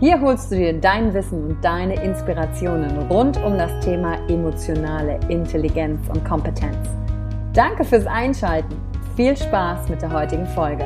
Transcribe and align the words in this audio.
Hier 0.00 0.20
holst 0.20 0.52
du 0.52 0.54
dir 0.54 0.80
dein 0.80 1.12
Wissen 1.12 1.48
und 1.48 1.64
deine 1.64 2.00
Inspirationen 2.04 3.08
rund 3.08 3.36
um 3.42 3.58
das 3.58 3.84
Thema 3.84 4.16
emotionale 4.28 5.18
Intelligenz 5.28 6.08
und 6.08 6.24
Kompetenz. 6.24 6.88
Danke 7.52 7.82
fürs 7.82 8.06
Einschalten. 8.06 8.76
Viel 9.16 9.36
Spaß 9.36 9.88
mit 9.88 10.00
der 10.00 10.12
heutigen 10.12 10.46
Folge. 10.46 10.84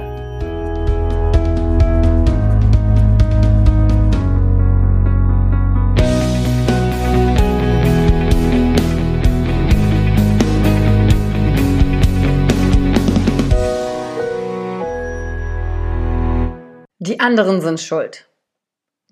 Die 16.99 17.21
anderen 17.21 17.61
sind 17.61 17.79
schuld. 17.79 18.32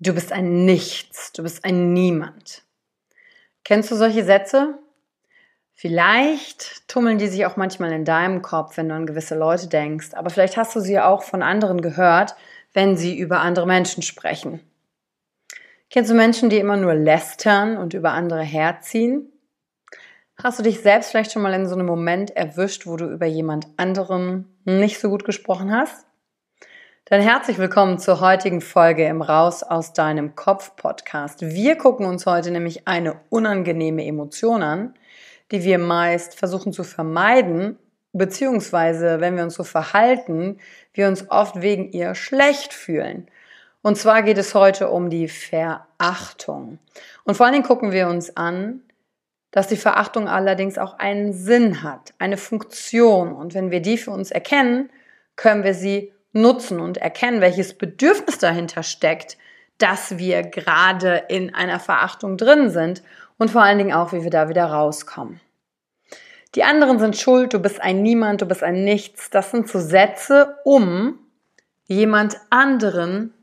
Du 0.03 0.15
bist 0.15 0.31
ein 0.31 0.65
Nichts, 0.65 1.31
du 1.31 1.43
bist 1.43 1.63
ein 1.63 1.93
Niemand. 1.93 2.63
Kennst 3.63 3.91
du 3.91 3.95
solche 3.95 4.23
Sätze? 4.23 4.79
Vielleicht 5.75 6.87
tummeln 6.87 7.19
die 7.19 7.27
sich 7.27 7.45
auch 7.45 7.55
manchmal 7.55 7.91
in 7.91 8.03
deinem 8.03 8.41
Kopf, 8.41 8.77
wenn 8.77 8.89
du 8.89 8.95
an 8.95 9.05
gewisse 9.05 9.35
Leute 9.35 9.67
denkst, 9.67 10.15
aber 10.15 10.31
vielleicht 10.31 10.57
hast 10.57 10.75
du 10.75 10.79
sie 10.79 10.99
auch 10.99 11.21
von 11.21 11.43
anderen 11.43 11.81
gehört, 11.81 12.33
wenn 12.73 12.97
sie 12.97 13.15
über 13.15 13.41
andere 13.41 13.67
Menschen 13.67 14.01
sprechen. 14.01 14.59
Kennst 15.91 16.09
du 16.09 16.15
Menschen, 16.15 16.49
die 16.49 16.57
immer 16.57 16.77
nur 16.77 16.95
lästern 16.95 17.77
und 17.77 17.93
über 17.93 18.13
andere 18.13 18.41
herziehen? 18.41 19.31
Hast 20.35 20.57
du 20.57 20.63
dich 20.63 20.81
selbst 20.81 21.11
vielleicht 21.11 21.31
schon 21.31 21.43
mal 21.43 21.53
in 21.53 21.67
so 21.67 21.75
einem 21.75 21.85
Moment 21.85 22.35
erwischt, 22.35 22.87
wo 22.87 22.97
du 22.97 23.05
über 23.05 23.27
jemand 23.27 23.67
anderen 23.77 24.57
nicht 24.65 24.99
so 24.99 25.09
gut 25.09 25.25
gesprochen 25.25 25.71
hast? 25.71 26.07
Dann 27.11 27.19
herzlich 27.19 27.57
willkommen 27.57 27.99
zur 27.99 28.21
heutigen 28.21 28.61
Folge 28.61 29.05
im 29.05 29.21
Raus 29.21 29.63
aus 29.63 29.91
deinem 29.91 30.33
Kopf 30.33 30.77
Podcast. 30.77 31.41
Wir 31.41 31.75
gucken 31.75 32.05
uns 32.05 32.25
heute 32.25 32.51
nämlich 32.51 32.87
eine 32.87 33.19
unangenehme 33.27 34.05
Emotion 34.05 34.63
an, 34.63 34.93
die 35.51 35.65
wir 35.65 35.77
meist 35.77 36.39
versuchen 36.39 36.71
zu 36.71 36.85
vermeiden, 36.85 37.77
beziehungsweise 38.13 39.19
wenn 39.19 39.35
wir 39.35 39.43
uns 39.43 39.55
so 39.55 39.65
verhalten, 39.65 40.59
wir 40.93 41.09
uns 41.09 41.29
oft 41.29 41.61
wegen 41.61 41.91
ihr 41.91 42.15
schlecht 42.15 42.71
fühlen. 42.71 43.27
Und 43.81 43.97
zwar 43.97 44.23
geht 44.23 44.37
es 44.37 44.55
heute 44.55 44.89
um 44.89 45.09
die 45.09 45.27
Verachtung. 45.27 46.79
Und 47.25 47.35
vor 47.35 47.45
allen 47.45 47.55
Dingen 47.55 47.67
gucken 47.67 47.91
wir 47.91 48.07
uns 48.07 48.37
an, 48.37 48.83
dass 49.51 49.67
die 49.67 49.75
Verachtung 49.75 50.29
allerdings 50.29 50.77
auch 50.77 50.97
einen 50.97 51.33
Sinn 51.33 51.83
hat, 51.83 52.13
eine 52.19 52.37
Funktion. 52.37 53.33
Und 53.33 53.53
wenn 53.53 53.69
wir 53.69 53.81
die 53.81 53.97
für 53.97 54.11
uns 54.11 54.31
erkennen, 54.31 54.89
können 55.35 55.65
wir 55.65 55.73
sie 55.73 56.13
nutzen 56.33 56.79
und 56.79 56.97
erkennen, 56.97 57.41
welches 57.41 57.77
Bedürfnis 57.77 58.37
dahinter 58.37 58.83
steckt, 58.83 59.37
dass 59.77 60.17
wir 60.17 60.43
gerade 60.43 61.23
in 61.29 61.53
einer 61.53 61.79
Verachtung 61.79 62.37
drin 62.37 62.69
sind 62.69 63.03
und 63.37 63.51
vor 63.51 63.63
allen 63.63 63.77
Dingen 63.77 63.93
auch, 63.93 64.13
wie 64.13 64.23
wir 64.23 64.29
da 64.29 64.49
wieder 64.49 64.65
rauskommen. 64.65 65.39
Die 66.55 66.63
anderen 66.63 66.99
sind 66.99 67.17
schuld, 67.17 67.53
du 67.53 67.59
bist 67.59 67.81
ein 67.81 68.03
Niemand, 68.03 68.41
du 68.41 68.45
bist 68.45 68.61
ein 68.61 68.83
Nichts. 68.83 69.29
Das 69.29 69.51
sind 69.51 69.69
so 69.69 69.79
Sätze, 69.79 70.57
um 70.65 71.17
jemand 71.85 72.37
anderen 72.49 73.33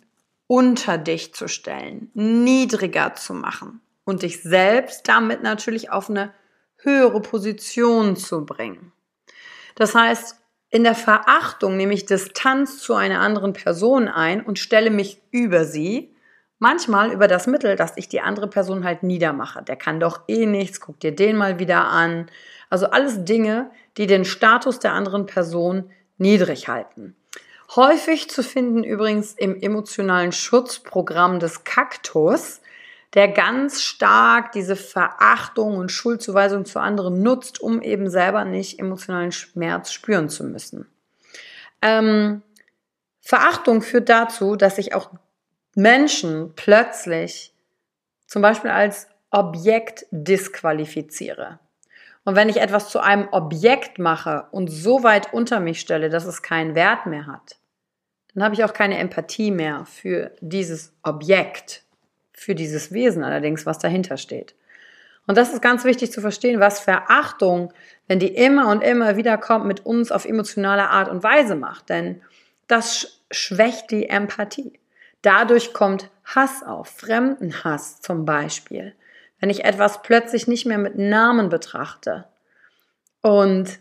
unter 0.46 0.98
dich 0.98 1.34
zu 1.34 1.48
stellen, 1.48 2.10
niedriger 2.14 3.14
zu 3.14 3.34
machen 3.34 3.80
und 4.04 4.22
dich 4.22 4.42
selbst 4.42 5.08
damit 5.08 5.42
natürlich 5.42 5.90
auf 5.90 6.08
eine 6.08 6.32
höhere 6.78 7.20
Position 7.20 8.16
zu 8.16 8.46
bringen. 8.46 8.92
Das 9.74 9.94
heißt, 9.94 10.36
in 10.70 10.84
der 10.84 10.94
Verachtung 10.94 11.76
nehme 11.76 11.94
ich 11.94 12.04
Distanz 12.04 12.78
zu 12.78 12.94
einer 12.94 13.20
anderen 13.20 13.54
Person 13.54 14.06
ein 14.08 14.42
und 14.42 14.58
stelle 14.58 14.90
mich 14.90 15.22
über 15.30 15.64
sie. 15.64 16.14
Manchmal 16.58 17.12
über 17.12 17.28
das 17.28 17.46
Mittel, 17.46 17.76
dass 17.76 17.96
ich 17.96 18.08
die 18.08 18.20
andere 18.20 18.48
Person 18.48 18.84
halt 18.84 19.02
niedermache. 19.02 19.62
Der 19.62 19.76
kann 19.76 20.00
doch 20.00 20.22
eh 20.28 20.44
nichts, 20.44 20.80
guck 20.80 21.00
dir 21.00 21.14
den 21.14 21.36
mal 21.36 21.58
wieder 21.58 21.86
an. 21.86 22.30
Also 22.68 22.86
alles 22.86 23.24
Dinge, 23.24 23.70
die 23.96 24.06
den 24.06 24.24
Status 24.24 24.78
der 24.78 24.92
anderen 24.92 25.24
Person 25.24 25.90
niedrig 26.18 26.68
halten. 26.68 27.16
Häufig 27.74 28.28
zu 28.28 28.42
finden 28.42 28.82
übrigens 28.82 29.32
im 29.32 29.58
emotionalen 29.60 30.32
Schutzprogramm 30.32 31.38
des 31.38 31.64
Kaktus, 31.64 32.60
der 33.14 33.28
ganz 33.28 33.82
stark 33.82 34.52
diese 34.52 34.76
Verachtung 34.76 35.76
und 35.76 35.90
Schuldzuweisung 35.90 36.64
zu 36.64 36.78
anderen 36.78 37.22
nutzt, 37.22 37.60
um 37.60 37.80
eben 37.80 38.10
selber 38.10 38.44
nicht 38.44 38.78
emotionalen 38.78 39.32
Schmerz 39.32 39.92
spüren 39.92 40.28
zu 40.28 40.44
müssen. 40.44 40.86
Ähm, 41.80 42.42
Verachtung 43.20 43.82
führt 43.82 44.08
dazu, 44.08 44.56
dass 44.56 44.78
ich 44.78 44.94
auch 44.94 45.10
Menschen 45.74 46.52
plötzlich 46.54 47.54
zum 48.26 48.42
Beispiel 48.42 48.70
als 48.70 49.08
Objekt 49.30 50.06
disqualifiziere. 50.10 51.58
Und 52.24 52.36
wenn 52.36 52.48
ich 52.48 52.58
etwas 52.58 52.90
zu 52.90 53.00
einem 53.00 53.28
Objekt 53.30 53.98
mache 53.98 54.46
und 54.50 54.68
so 54.68 55.02
weit 55.02 55.32
unter 55.32 55.60
mich 55.60 55.80
stelle, 55.80 56.10
dass 56.10 56.26
es 56.26 56.42
keinen 56.42 56.74
Wert 56.74 57.06
mehr 57.06 57.26
hat, 57.26 57.56
dann 58.34 58.44
habe 58.44 58.54
ich 58.54 58.64
auch 58.64 58.72
keine 58.72 58.98
Empathie 58.98 59.50
mehr 59.50 59.84
für 59.86 60.32
dieses 60.40 60.92
Objekt, 61.02 61.84
für 62.38 62.54
dieses 62.54 62.92
Wesen 62.92 63.24
allerdings, 63.24 63.66
was 63.66 63.78
dahinter 63.78 64.16
steht. 64.16 64.54
Und 65.26 65.36
das 65.36 65.52
ist 65.52 65.60
ganz 65.60 65.84
wichtig 65.84 66.10
zu 66.12 66.20
verstehen, 66.20 66.60
was 66.60 66.80
Verachtung, 66.80 67.72
wenn 68.06 68.18
die 68.18 68.34
immer 68.34 68.70
und 68.70 68.82
immer 68.82 69.16
wieder 69.16 69.36
kommt, 69.36 69.66
mit 69.66 69.84
uns 69.84 70.10
auf 70.10 70.24
emotionale 70.24 70.88
Art 70.88 71.08
und 71.08 71.22
Weise 71.22 71.54
macht. 71.54 71.90
Denn 71.90 72.22
das 72.66 73.22
schwächt 73.30 73.90
die 73.90 74.08
Empathie. 74.08 74.78
Dadurch 75.20 75.74
kommt 75.74 76.10
Hass 76.24 76.62
auf, 76.62 76.88
Fremdenhass 76.88 78.00
zum 78.00 78.24
Beispiel. 78.24 78.94
Wenn 79.40 79.50
ich 79.50 79.64
etwas 79.64 80.02
plötzlich 80.02 80.46
nicht 80.46 80.64
mehr 80.64 80.78
mit 80.78 80.96
Namen 80.96 81.48
betrachte 81.48 82.24
und 83.20 83.78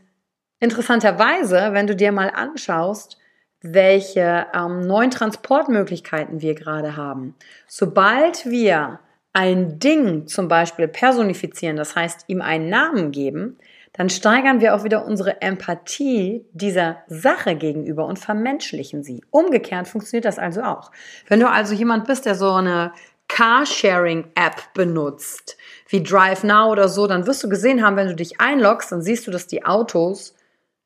Interessanterweise, 0.60 1.70
wenn 1.74 1.88
du 1.88 1.96
dir 1.96 2.12
mal 2.12 2.32
anschaust, 2.32 3.18
welche 3.62 4.48
ähm, 4.54 4.82
neuen 4.82 5.12
Transportmöglichkeiten 5.12 6.42
wir 6.42 6.56
gerade 6.56 6.96
haben. 6.96 7.36
Sobald 7.68 8.46
wir 8.46 9.00
ein 9.34 9.80
Ding 9.80 10.28
zum 10.28 10.48
Beispiel 10.48 10.88
personifizieren, 10.88 11.78
das 11.78 11.96
heißt 11.96 12.26
ihm 12.28 12.42
einen 12.42 12.70
Namen 12.70 13.12
geben, 13.12 13.58
dann 13.94 14.10
steigern 14.10 14.62
wir 14.62 14.76
auch 14.76 14.84
wieder 14.84 15.06
unsere 15.06 15.42
Empathie 15.42 16.46
dieser 16.54 16.98
Sache 17.08 17.56
gegenüber 17.56 18.06
und 18.06 18.20
vermenschlichen 18.20 19.04
sie. 19.04 19.24
Umgekehrt 19.32 19.88
funktioniert 19.88 20.26
das 20.26 20.38
also 20.38 20.62
auch. 20.62 20.92
Wenn 21.28 21.40
du 21.40 21.50
also 21.50 21.74
jemand 21.74 22.06
bist, 22.06 22.26
der 22.26 22.36
so 22.36 22.52
eine 22.52 22.94
Carsharing-App 23.28 24.74
benutzt, 24.74 25.58
wie 25.90 26.04
Drive 26.04 26.44
Now 26.44 26.72
oder 26.72 26.90
so, 26.90 27.08
dann 27.08 27.26
wirst 27.26 27.44
du 27.44 27.50
gesehen 27.50 27.84
haben, 27.84 27.96
wenn 27.96 28.08
du 28.08 28.16
dich 28.16 28.40
einloggst, 28.40 28.92
dann 28.92 29.02
siehst 29.02 29.26
du, 29.26 29.32
dass 29.32 29.48
die 29.48 29.66
Autos 29.66 30.36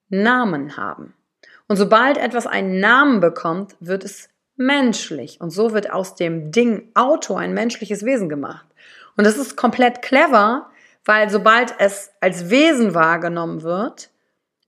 Namen 0.09 0.77
haben. 0.77 1.13
Und 1.71 1.77
sobald 1.77 2.18
etwas 2.18 2.47
einen 2.47 2.81
Namen 2.81 3.21
bekommt, 3.21 3.77
wird 3.79 4.03
es 4.03 4.27
menschlich. 4.57 5.39
Und 5.39 5.51
so 5.51 5.71
wird 5.71 5.89
aus 5.89 6.15
dem 6.15 6.51
Ding 6.51 6.89
Auto 6.95 7.35
ein 7.35 7.53
menschliches 7.53 8.03
Wesen 8.03 8.27
gemacht. 8.27 8.65
Und 9.15 9.25
das 9.25 9.38
ist 9.38 9.56
komplett 9.56 10.01
clever, 10.01 10.69
weil 11.06 11.29
sobald 11.29 11.73
es 11.79 12.12
als 12.19 12.50
Wesen 12.50 12.94
wahrgenommen 12.94 13.63
wird, 13.63 14.09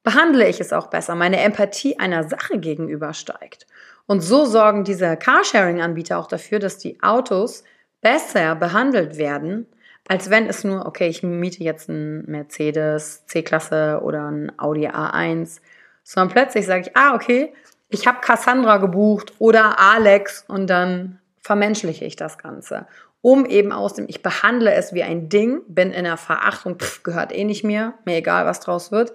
behandle 0.04 0.48
ich 0.48 0.62
es 0.62 0.72
auch 0.72 0.88
besser. 0.88 1.14
Meine 1.16 1.42
Empathie 1.42 2.00
einer 2.00 2.24
Sache 2.30 2.58
gegenüber 2.58 3.14
steigt. 3.14 3.68
Und 4.06 4.22
so 4.22 4.46
sorgen 4.46 4.86
diese 4.86 5.18
Carsharing-Anbieter 5.18 6.18
auch 6.18 6.28
dafür, 6.28 6.60
dass 6.60 6.78
die 6.78 7.04
Autos 7.04 7.66
besser 8.00 8.56
behandelt 8.56 9.18
werden, 9.18 9.68
als 10.08 10.30
wenn 10.30 10.48
es 10.48 10.64
nur, 10.64 10.86
okay, 10.86 11.10
ich 11.10 11.22
miete 11.22 11.66
jetzt 11.66 11.90
einen 11.90 12.24
Mercedes 12.32 13.26
C-Klasse 13.26 14.00
oder 14.02 14.26
einen 14.26 14.58
Audi 14.58 14.88
A1, 14.88 15.60
sondern 16.04 16.34
plötzlich 16.34 16.66
sage 16.66 16.82
ich, 16.88 16.98
ah, 16.98 17.16
okay, 17.16 17.54
ich 17.90 18.08
habe 18.08 18.22
Cassandra 18.22 18.78
gebucht 18.78 19.34
oder 19.40 19.80
Alex 19.80 20.46
und 20.48 20.68
dann 20.68 21.20
vermenschliche 21.42 22.06
ich 22.06 22.16
das 22.16 22.38
Ganze 22.38 22.88
um 23.24 23.46
eben 23.46 23.72
aus 23.72 23.94
dem, 23.94 24.06
ich 24.10 24.22
behandle 24.22 24.74
es 24.74 24.94
wie 24.94 25.02
ein 25.02 25.30
Ding, 25.30 25.62
bin 25.70 25.92
in 25.92 26.04
der 26.04 26.18
Verachtung, 26.18 26.78
pff, 26.78 27.04
gehört 27.04 27.32
eh 27.32 27.46
nicht 27.46 27.64
mir, 27.64 27.94
mir 28.04 28.18
egal, 28.18 28.46
was 28.46 28.60
draus 28.60 28.92
wird, 28.92 29.14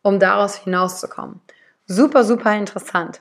um 0.00 0.20
daraus 0.20 0.58
hinauszukommen. 0.58 1.40
Super, 1.84 2.22
super 2.22 2.56
interessant. 2.56 3.20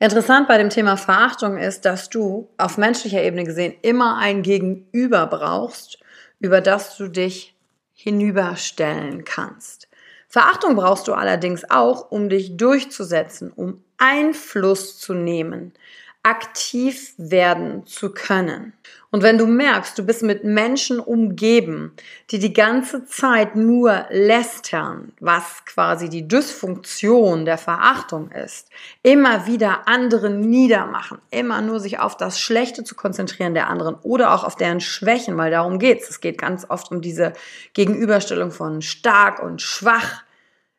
Interessant 0.00 0.48
bei 0.48 0.58
dem 0.58 0.70
Thema 0.70 0.96
Verachtung 0.96 1.56
ist, 1.56 1.84
dass 1.84 2.10
du 2.10 2.50
auf 2.58 2.78
menschlicher 2.78 3.22
Ebene 3.22 3.44
gesehen 3.44 3.74
immer 3.82 4.18
ein 4.18 4.42
Gegenüber 4.42 5.28
brauchst, 5.28 6.00
über 6.40 6.60
das 6.60 6.96
du 6.96 7.06
dich 7.06 7.54
hinüberstellen 7.92 9.22
kannst. 9.22 9.86
Verachtung 10.30 10.76
brauchst 10.76 11.08
du 11.08 11.12
allerdings 11.14 11.68
auch, 11.70 12.12
um 12.12 12.28
dich 12.28 12.56
durchzusetzen, 12.56 13.52
um 13.52 13.82
Einfluss 13.98 14.96
zu 14.98 15.12
nehmen, 15.12 15.72
aktiv 16.22 17.14
werden 17.16 17.86
zu 17.86 18.12
können. 18.12 18.74
Und 19.10 19.22
wenn 19.22 19.38
du 19.38 19.46
merkst, 19.46 19.98
du 19.98 20.04
bist 20.04 20.22
mit 20.22 20.44
Menschen 20.44 21.00
umgeben, 21.00 21.92
die 22.30 22.38
die 22.38 22.52
ganze 22.52 23.06
Zeit 23.06 23.56
nur 23.56 24.06
lästern, 24.10 25.12
was 25.18 25.64
quasi 25.64 26.08
die 26.08 26.28
Dysfunktion 26.28 27.44
der 27.44 27.58
Verachtung 27.58 28.30
ist, 28.30 28.68
immer 29.02 29.46
wieder 29.46 29.88
andere 29.88 30.30
niedermachen, 30.30 31.18
immer 31.30 31.60
nur 31.60 31.80
sich 31.80 31.98
auf 31.98 32.16
das 32.16 32.38
Schlechte 32.38 32.84
zu 32.84 32.94
konzentrieren 32.94 33.54
der 33.54 33.68
anderen 33.68 33.96
oder 34.02 34.32
auch 34.32 34.44
auf 34.44 34.54
deren 34.54 34.80
Schwächen, 34.80 35.36
weil 35.38 35.50
darum 35.50 35.78
geht's. 35.78 36.08
Es 36.08 36.20
geht 36.20 36.38
ganz 36.38 36.66
oft 36.68 36.92
um 36.92 37.00
diese 37.00 37.32
Gegenüberstellung 37.72 38.52
von 38.52 38.82
stark 38.82 39.42
und 39.42 39.60
schwach. 39.62 40.22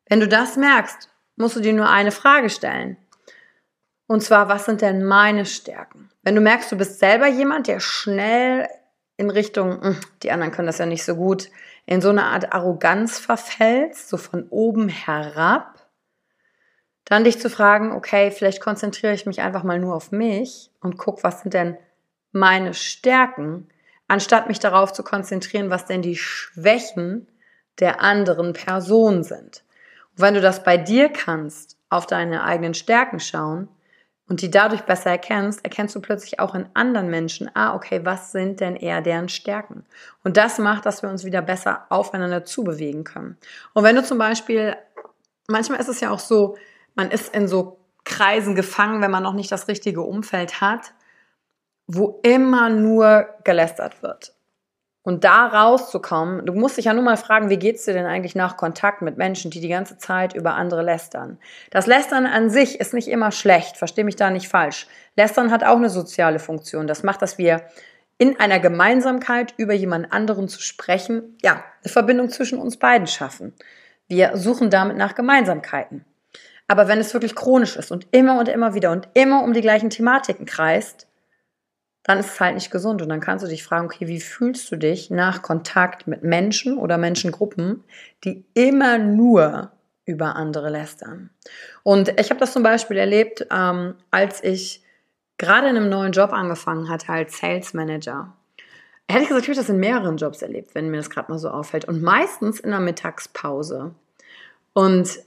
Wenn 0.07 0.19
du 0.19 0.27
das 0.27 0.55
merkst, 0.55 1.09
musst 1.35 1.55
du 1.55 1.59
dir 1.59 1.73
nur 1.73 1.89
eine 1.89 2.11
Frage 2.11 2.49
stellen. 2.49 2.95
Und 4.11 4.19
zwar, 4.19 4.49
was 4.49 4.65
sind 4.65 4.81
denn 4.81 5.05
meine 5.05 5.45
Stärken? 5.45 6.09
Wenn 6.21 6.35
du 6.35 6.41
merkst, 6.41 6.69
du 6.69 6.75
bist 6.75 6.99
selber 6.99 7.27
jemand, 7.27 7.67
der 7.67 7.79
schnell 7.79 8.67
in 9.15 9.29
Richtung, 9.29 9.81
hm, 9.81 9.97
die 10.21 10.33
anderen 10.33 10.51
können 10.51 10.67
das 10.67 10.79
ja 10.79 10.85
nicht 10.85 11.05
so 11.05 11.15
gut, 11.15 11.47
in 11.85 12.01
so 12.01 12.09
eine 12.09 12.25
Art 12.25 12.51
Arroganz 12.51 13.19
verfällt, 13.19 13.95
so 13.95 14.17
von 14.17 14.49
oben 14.49 14.89
herab, 14.89 15.87
dann 17.05 17.23
dich 17.23 17.39
zu 17.39 17.49
fragen, 17.49 17.93
okay, 17.93 18.31
vielleicht 18.31 18.59
konzentriere 18.59 19.13
ich 19.13 19.25
mich 19.25 19.39
einfach 19.39 19.63
mal 19.63 19.79
nur 19.79 19.95
auf 19.95 20.11
mich 20.11 20.71
und 20.81 20.97
guck, 20.97 21.23
was 21.23 21.43
sind 21.43 21.53
denn 21.53 21.77
meine 22.33 22.73
Stärken, 22.73 23.69
anstatt 24.09 24.49
mich 24.49 24.59
darauf 24.59 24.91
zu 24.91 25.03
konzentrieren, 25.03 25.69
was 25.69 25.85
denn 25.85 26.01
die 26.01 26.17
Schwächen 26.17 27.29
der 27.79 28.01
anderen 28.01 28.51
Person 28.51 29.23
sind. 29.23 29.63
Und 30.11 30.19
wenn 30.19 30.33
du 30.33 30.41
das 30.41 30.65
bei 30.65 30.75
dir 30.75 31.07
kannst, 31.07 31.77
auf 31.89 32.07
deine 32.07 32.43
eigenen 32.43 32.73
Stärken 32.73 33.21
schauen, 33.21 33.69
und 34.31 34.42
die 34.42 34.50
dadurch 34.50 34.83
besser 34.83 35.10
erkennst, 35.10 35.62
erkennst 35.66 35.94
du 35.94 36.00
plötzlich 36.00 36.39
auch 36.39 36.56
in 36.56 36.66
anderen 36.74 37.10
Menschen, 37.10 37.51
ah, 37.54 37.75
okay, 37.75 38.06
was 38.06 38.31
sind 38.31 38.62
denn 38.62 38.78
eher 38.78 39.01
deren 39.01 39.28
Stärken? 39.28 39.83
Und 40.24 40.38
das 40.38 40.57
macht, 40.57 40.86
dass 40.86 41.04
wir 41.04 41.10
uns 41.10 41.25
wieder 41.25 41.42
besser 41.42 41.86
aufeinander 41.89 42.45
zubewegen 42.45 43.04
können. 43.04 43.38
Und 43.74 43.83
wenn 43.83 43.98
du 43.98 44.04
zum 44.06 44.18
Beispiel, 44.18 44.78
manchmal 45.50 45.81
ist 45.81 45.89
es 45.89 46.00
ja 46.00 46.12
auch 46.12 46.19
so, 46.19 46.56
man 46.95 47.12
ist 47.12 47.36
in 47.36 47.50
so 47.50 47.81
Kreisen 48.06 48.56
gefangen, 48.56 49.01
wenn 49.01 49.12
man 49.12 49.22
noch 49.22 49.33
nicht 49.33 49.51
das 49.51 49.68
richtige 49.68 50.00
Umfeld 50.01 50.62
hat, 50.62 50.94
wo 51.88 52.22
immer 52.24 52.69
nur 52.69 53.28
gelästert 53.44 54.01
wird. 54.01 54.33
Und 55.03 55.24
da 55.24 55.48
rauszukommen, 55.48 56.45
du 56.45 56.53
musst 56.53 56.77
dich 56.77 56.86
ja 56.86 56.94
nur 56.94 57.03
mal 57.03 57.18
fragen, 57.18 57.50
wie 57.50 57.57
geht's 57.57 57.86
dir 57.86 57.94
denn 57.94 58.06
eigentlich 58.06 58.36
nach 58.36 58.56
Kontakt 58.56 59.01
mit 59.01 59.18
Menschen, 59.18 59.50
die 59.50 59.59
die 59.59 59.68
ganze 59.68 59.98
Zeit 59.98 60.36
über 60.36 60.53
andere 60.53 60.83
lästern? 60.83 61.39
Das 61.71 61.88
Lästern 61.88 62.27
an 62.27 62.51
sich 62.51 62.80
ist 62.80 62.94
nicht 62.94 63.07
immer 63.07 63.31
schlecht, 63.31 63.77
versteh 63.77 64.03
mich 64.03 64.15
da 64.15 64.30
nicht 64.30 64.48
falsch. 64.48 64.86
Lästern 65.18 65.51
hat 65.51 65.63
auch 65.63 65.77
eine 65.77 65.89
soziale 65.89 66.38
Funktion. 66.38 66.86
Das 66.86 67.01
macht, 67.01 67.24
dass 67.24 67.39
wir 67.39 67.63
in 68.19 68.39
einer 68.39 68.59
Gemeinsamkeit 68.59 69.56
über 69.57 69.74
jemand 69.74 70.13
anderen 70.13 70.48
zu 70.48 70.62
sprechen, 70.62 71.36
ja, 71.42 71.63
eine 71.83 71.92
Verbindung 71.92 72.30
zwischen 72.30 72.59
uns 72.59 72.77
beiden 72.77 73.07
schaffen. 73.07 73.56
Wir 74.07 74.38
suchen 74.38 74.69
damit 74.69 74.97
nach 74.97 75.15
Gemeinsamkeiten. 75.15 76.06
Aber 76.68 76.88
wenn 76.88 77.00
es 77.00 77.13
wirklich 77.13 77.33
chronisch 77.36 77.75
ist 77.75 77.92
und 77.92 78.07
immer 78.12 78.39
und 78.39 78.47
immer 78.47 78.75
wieder 78.75 78.92
und 78.92 79.09
immer 79.15 79.44
um 79.44 79.54
die 79.54 79.62
gleichen 79.62 79.89
Thematiken 79.89 80.45
kreist, 80.45 81.07
dann 82.11 82.19
ist 82.19 82.33
es 82.33 82.39
halt 82.41 82.55
nicht 82.55 82.71
gesund. 82.71 83.01
Und 83.01 83.09
dann 83.09 83.21
kannst 83.21 83.45
du 83.45 83.49
dich 83.49 83.63
fragen, 83.63 83.85
okay, 83.85 84.07
wie 84.07 84.19
fühlst 84.19 84.69
du 84.71 84.75
dich 84.75 85.09
nach 85.09 85.41
Kontakt 85.41 86.07
mit 86.07 86.23
Menschen 86.23 86.77
oder 86.77 86.97
Menschengruppen, 86.97 87.83
die 88.25 88.43
immer 88.53 88.97
nur 88.97 89.71
über 90.05 90.35
andere 90.35 90.69
lästern? 90.69 91.30
Und 91.83 92.19
ich 92.19 92.30
habe 92.30 92.39
das 92.39 92.51
zum 92.51 92.63
Beispiel 92.63 92.97
erlebt, 92.97 93.47
ähm, 93.49 93.95
als 94.11 94.44
ich 94.44 94.83
gerade 95.37 95.69
in 95.69 95.77
einem 95.77 95.89
neuen 95.89 96.11
Job 96.11 96.33
angefangen 96.33 96.89
hatte 96.89 97.13
als 97.13 97.37
Sales 97.37 97.73
Manager. 97.73 98.33
Hätte 99.09 99.23
ich 99.23 99.30
gesagt, 99.30 99.45
ich 99.45 99.49
habe 99.49 99.61
das 99.61 99.69
in 99.69 99.80
mehreren 99.80 100.18
Jobs 100.18 100.41
erlebt, 100.41 100.75
wenn 100.75 100.89
mir 100.89 100.97
das 100.97 101.09
gerade 101.09 101.31
mal 101.31 101.39
so 101.39 101.49
auffällt. 101.49 101.85
Und 101.85 102.01
meistens 102.01 102.59
in 102.59 102.71
der 102.71 102.81
Mittagspause. 102.81 103.95
Und 104.73 105.19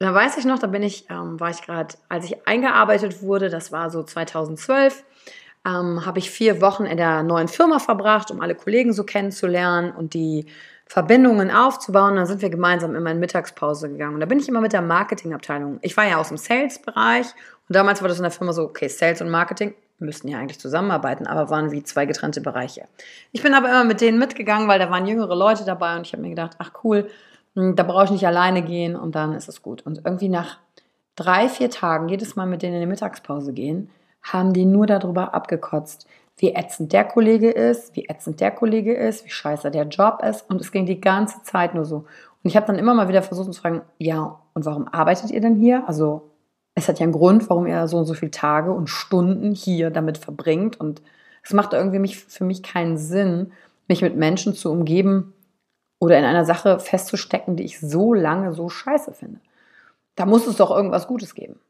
da 0.00 0.12
weiß 0.12 0.36
ich 0.36 0.44
noch, 0.44 0.58
da 0.58 0.66
bin 0.66 0.82
ich, 0.82 1.08
ähm, 1.08 1.40
war 1.40 1.48
ich 1.48 1.62
gerade, 1.62 1.94
als 2.10 2.26
ich 2.26 2.46
eingearbeitet 2.46 3.22
wurde, 3.22 3.48
das 3.48 3.72
war 3.72 3.90
so 3.90 4.02
2012, 4.02 5.02
ähm, 5.66 6.04
habe 6.04 6.18
ich 6.18 6.30
vier 6.30 6.60
Wochen 6.60 6.84
in 6.84 6.96
der 6.96 7.22
neuen 7.22 7.48
Firma 7.48 7.78
verbracht, 7.78 8.30
um 8.30 8.40
alle 8.40 8.54
Kollegen 8.54 8.92
so 8.92 9.04
kennenzulernen 9.04 9.92
und 9.92 10.14
die 10.14 10.46
Verbindungen 10.86 11.50
aufzubauen. 11.50 12.16
Dann 12.16 12.26
sind 12.26 12.42
wir 12.42 12.50
gemeinsam 12.50 12.94
immer 12.94 13.10
in 13.10 13.18
Mittagspause 13.18 13.88
gegangen. 13.88 14.14
Und 14.14 14.20
da 14.20 14.26
bin 14.26 14.38
ich 14.38 14.48
immer 14.48 14.60
mit 14.60 14.72
der 14.72 14.82
Marketingabteilung. 14.82 15.78
Ich 15.82 15.96
war 15.96 16.06
ja 16.06 16.18
aus 16.18 16.28
dem 16.28 16.36
Sales-Bereich 16.36 17.26
und 17.68 17.76
damals 17.76 18.02
war 18.02 18.08
das 18.08 18.18
in 18.18 18.24
der 18.24 18.30
Firma 18.30 18.52
so, 18.52 18.62
okay, 18.62 18.88
Sales 18.88 19.20
und 19.22 19.30
Marketing 19.30 19.74
müssten 19.98 20.28
ja 20.28 20.38
eigentlich 20.38 20.60
zusammenarbeiten, 20.60 21.26
aber 21.26 21.50
waren 21.50 21.70
wie 21.70 21.82
zwei 21.82 22.04
getrennte 22.04 22.40
Bereiche. 22.40 22.86
Ich 23.32 23.42
bin 23.42 23.54
aber 23.54 23.68
immer 23.68 23.84
mit 23.84 24.00
denen 24.00 24.18
mitgegangen, 24.18 24.68
weil 24.68 24.78
da 24.78 24.90
waren 24.90 25.06
jüngere 25.06 25.34
Leute 25.34 25.64
dabei 25.64 25.96
und 25.96 26.06
ich 26.06 26.12
habe 26.12 26.22
mir 26.22 26.30
gedacht, 26.30 26.56
ach 26.58 26.72
cool, 26.82 27.08
hm, 27.54 27.76
da 27.76 27.84
brauche 27.84 28.04
ich 28.04 28.10
nicht 28.10 28.26
alleine 28.26 28.62
gehen 28.62 28.96
und 28.96 29.14
dann 29.14 29.32
ist 29.32 29.48
es 29.48 29.62
gut. 29.62 29.82
Und 29.82 30.02
irgendwie 30.04 30.28
nach 30.28 30.58
drei, 31.16 31.48
vier 31.48 31.70
Tagen 31.70 32.08
jedes 32.08 32.36
Mal 32.36 32.46
mit 32.46 32.62
denen 32.62 32.74
in 32.74 32.80
die 32.80 32.86
Mittagspause 32.86 33.52
gehen, 33.52 33.90
haben 34.24 34.52
die 34.52 34.64
nur 34.64 34.86
darüber 34.86 35.34
abgekotzt, 35.34 36.06
wie 36.36 36.54
ätzend 36.54 36.92
der 36.92 37.04
Kollege 37.04 37.50
ist, 37.50 37.94
wie 37.94 38.06
ätzend 38.08 38.40
der 38.40 38.50
Kollege 38.50 38.94
ist, 38.94 39.24
wie 39.24 39.30
scheiße 39.30 39.70
der 39.70 39.86
Job 39.86 40.20
ist. 40.22 40.48
Und 40.50 40.60
es 40.60 40.72
ging 40.72 40.86
die 40.86 41.00
ganze 41.00 41.42
Zeit 41.44 41.74
nur 41.74 41.84
so. 41.84 41.96
Und 41.96 42.50
ich 42.50 42.56
habe 42.56 42.66
dann 42.66 42.78
immer 42.78 42.94
mal 42.94 43.08
wieder 43.08 43.22
versucht 43.22 43.52
zu 43.52 43.60
fragen, 43.60 43.82
ja, 43.98 44.40
und 44.54 44.64
warum 44.64 44.88
arbeitet 44.88 45.30
ihr 45.30 45.40
denn 45.40 45.54
hier? 45.54 45.84
Also 45.86 46.30
es 46.74 46.88
hat 46.88 46.98
ja 46.98 47.04
einen 47.04 47.12
Grund, 47.12 47.48
warum 47.48 47.66
ihr 47.66 47.86
so 47.86 47.98
und 47.98 48.06
so 48.06 48.14
viele 48.14 48.32
Tage 48.32 48.72
und 48.72 48.88
Stunden 48.88 49.54
hier 49.54 49.90
damit 49.90 50.18
verbringt. 50.18 50.80
Und 50.80 51.02
es 51.42 51.52
macht 51.52 51.72
irgendwie 51.72 52.00
mich, 52.00 52.18
für 52.18 52.44
mich 52.44 52.62
keinen 52.62 52.96
Sinn, 52.96 53.52
mich 53.86 54.02
mit 54.02 54.16
Menschen 54.16 54.54
zu 54.54 54.72
umgeben 54.72 55.34
oder 56.00 56.18
in 56.18 56.24
einer 56.24 56.44
Sache 56.44 56.80
festzustecken, 56.80 57.56
die 57.56 57.64
ich 57.64 57.78
so 57.78 58.12
lange 58.12 58.52
so 58.52 58.68
scheiße 58.68 59.12
finde. 59.12 59.40
Da 60.16 60.26
muss 60.26 60.46
es 60.46 60.56
doch 60.56 60.70
irgendwas 60.70 61.06
Gutes 61.06 61.34
geben. 61.34 61.60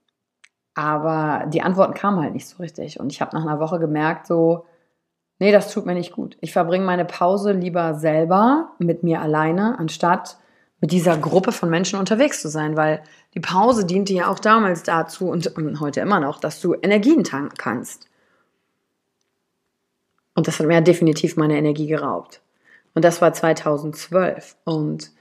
Aber 0.75 1.47
die 1.49 1.63
Antworten 1.63 1.95
kamen 1.95 2.21
halt 2.21 2.35
nicht 2.35 2.49
so 2.49 2.63
richtig. 2.63 2.99
Und 3.01 3.13
ich 3.13 3.21
habe 3.21 3.37
nach 3.37 3.43
einer 3.43 3.61
Woche 3.61 3.79
gemerkt, 3.79 4.27
so, 4.27 4.67
nee, 5.39 5.53
das 5.53 5.73
tut 5.73 5.87
mir 5.87 5.95
nicht 5.95 6.13
gut. 6.13 6.37
Ich 6.41 6.53
verbringe 6.53 6.85
meine 6.85 7.05
Pause 7.05 7.53
lieber 7.53 7.95
selber 7.95 8.73
mit 8.79 9.03
mir 9.03 9.21
alleine, 9.21 9.79
anstatt 9.79 10.39
mit 10.81 10.91
dieser 10.91 11.17
Gruppe 11.17 11.53
von 11.53 11.71
Menschen 11.71 11.99
unterwegs 11.99 12.43
zu 12.43 12.49
sein, 12.49 12.77
weil 12.77 13.03
die 13.35 13.41
Pause 13.41 13.87
diente 13.87 14.13
ja 14.13 14.29
auch 14.29 14.39
damals 14.39 14.83
dazu 14.83 15.29
und 15.31 15.55
heute 15.81 16.01
immer 16.01 16.21
noch, 16.21 16.41
dass 16.41 16.61
du 16.61 16.75
Energien 16.75 17.25
tanken 17.25 17.57
kannst. 17.57 18.09
Und 20.35 20.49
das 20.49 20.59
hat 20.59 20.67
mir 20.67 20.81
definitiv 20.81 21.37
meine 21.37 21.57
Energie 21.57 21.87
geraubt. 21.87 22.43
Und 22.95 23.05
das 23.05 23.23
war 23.23 23.33
2012. 23.33 24.57
Und 24.65 25.13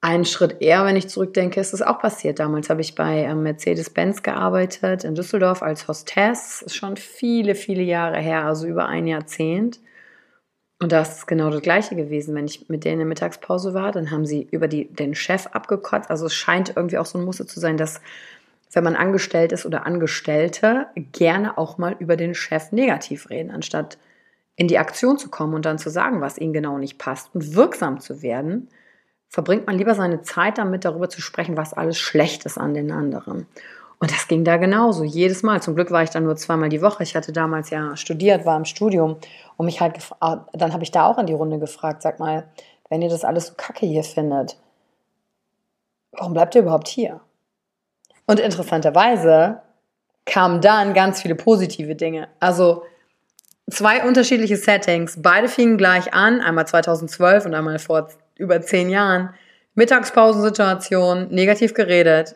einen 0.00 0.24
Schritt 0.24 0.62
eher, 0.62 0.84
wenn 0.86 0.96
ich 0.96 1.08
zurückdenke, 1.08 1.60
ist 1.60 1.74
es 1.74 1.82
auch 1.82 1.98
passiert. 1.98 2.38
Damals 2.38 2.70
habe 2.70 2.80
ich 2.80 2.94
bei 2.94 3.18
ähm, 3.18 3.42
Mercedes-Benz 3.42 4.22
gearbeitet 4.22 5.04
in 5.04 5.14
Düsseldorf 5.14 5.62
als 5.62 5.88
Hostess. 5.88 6.62
Ist 6.62 6.76
schon 6.76 6.96
viele, 6.96 7.54
viele 7.54 7.82
Jahre 7.82 8.18
her, 8.18 8.46
also 8.46 8.66
über 8.66 8.86
ein 8.86 9.06
Jahrzehnt. 9.06 9.78
Und 10.82 10.92
da 10.92 11.02
ist 11.02 11.18
es 11.18 11.26
genau 11.26 11.50
das 11.50 11.60
Gleiche 11.60 11.94
gewesen. 11.96 12.34
Wenn 12.34 12.46
ich 12.46 12.70
mit 12.70 12.84
denen 12.84 12.94
in 12.94 12.98
der 13.00 13.06
Mittagspause 13.08 13.74
war, 13.74 13.92
dann 13.92 14.10
haben 14.10 14.24
sie 14.24 14.48
über 14.50 14.68
die, 14.68 14.90
den 14.90 15.14
Chef 15.14 15.48
abgekotzt. 15.48 16.08
Also 16.08 16.26
es 16.26 16.34
scheint 16.34 16.72
irgendwie 16.74 16.96
auch 16.96 17.04
so 17.04 17.18
ein 17.18 17.24
Muster 17.24 17.46
zu 17.46 17.60
sein, 17.60 17.76
dass 17.76 18.00
wenn 18.72 18.84
man 18.84 18.96
angestellt 18.96 19.52
ist 19.52 19.66
oder 19.66 19.84
Angestellte, 19.84 20.86
gerne 21.12 21.58
auch 21.58 21.76
mal 21.76 21.96
über 21.98 22.16
den 22.16 22.34
Chef 22.34 22.72
negativ 22.72 23.28
reden, 23.28 23.50
anstatt 23.50 23.98
in 24.56 24.68
die 24.68 24.78
Aktion 24.78 25.18
zu 25.18 25.28
kommen 25.28 25.54
und 25.54 25.66
dann 25.66 25.78
zu 25.78 25.90
sagen, 25.90 26.20
was 26.20 26.38
ihnen 26.38 26.52
genau 26.52 26.78
nicht 26.78 26.96
passt 26.96 27.34
und 27.34 27.54
wirksam 27.54 28.00
zu 28.00 28.22
werden, 28.22 28.68
verbringt 29.30 29.66
man 29.66 29.78
lieber 29.78 29.94
seine 29.94 30.22
Zeit 30.22 30.58
damit, 30.58 30.84
darüber 30.84 31.08
zu 31.08 31.22
sprechen, 31.22 31.56
was 31.56 31.72
alles 31.72 31.98
schlecht 31.98 32.44
ist 32.44 32.58
an 32.58 32.74
den 32.74 32.90
anderen. 32.90 33.46
Und 34.00 34.10
das 34.10 34.28
ging 34.28 34.44
da 34.44 34.56
genauso, 34.56 35.04
jedes 35.04 35.42
Mal. 35.42 35.62
Zum 35.62 35.74
Glück 35.74 35.90
war 35.90 36.02
ich 36.02 36.10
dann 36.10 36.24
nur 36.24 36.36
zweimal 36.36 36.68
die 36.68 36.82
Woche. 36.82 37.02
Ich 37.02 37.14
hatte 37.14 37.32
damals 37.32 37.70
ja 37.70 37.96
studiert, 37.96 38.44
war 38.44 38.56
im 38.56 38.64
Studium 38.64 39.18
und 39.56 39.66
mich 39.66 39.80
halt, 39.80 39.98
ah, 40.20 40.46
dann 40.52 40.72
habe 40.72 40.82
ich 40.82 40.90
da 40.90 41.06
auch 41.06 41.18
in 41.18 41.26
die 41.26 41.34
Runde 41.34 41.58
gefragt, 41.58 42.02
sag 42.02 42.18
mal, 42.18 42.48
wenn 42.88 43.02
ihr 43.02 43.10
das 43.10 43.24
alles 43.24 43.48
so 43.48 43.54
kacke 43.56 43.86
hier 43.86 44.02
findet, 44.02 44.56
warum 46.12 46.32
bleibt 46.32 46.54
ihr 46.54 46.62
überhaupt 46.62 46.88
hier? 46.88 47.20
Und 48.26 48.40
interessanterweise 48.40 49.60
kamen 50.24 50.60
dann 50.60 50.94
ganz 50.94 51.20
viele 51.20 51.34
positive 51.34 51.94
Dinge. 51.94 52.28
Also 52.40 52.84
zwei 53.70 54.04
unterschiedliche 54.04 54.56
Settings. 54.56 55.20
Beide 55.20 55.48
fingen 55.48 55.76
gleich 55.76 56.14
an, 56.14 56.40
einmal 56.40 56.66
2012 56.66 57.46
und 57.46 57.54
einmal 57.54 57.78
vor 57.78 58.08
über 58.40 58.60
zehn 58.60 58.90
Jahren. 58.90 59.34
Mittagspausensituation, 59.74 61.28
negativ 61.28 61.74
geredet, 61.74 62.34